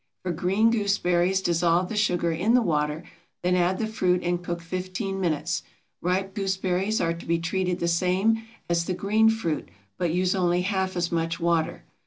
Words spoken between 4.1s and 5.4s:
and cook fifteen